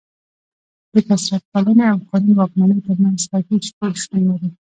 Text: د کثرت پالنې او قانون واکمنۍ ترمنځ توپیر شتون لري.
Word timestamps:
د 0.93 0.95
کثرت 1.07 1.43
پالنې 1.51 1.85
او 1.93 1.97
قانون 2.09 2.31
واکمنۍ 2.37 2.79
ترمنځ 2.87 3.19
توپیر 3.29 3.61
شتون 4.01 4.21
لري. 4.29 4.49